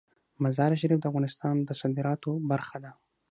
[0.43, 2.91] مزارشریف د افغانستان د صادراتو برخه ده.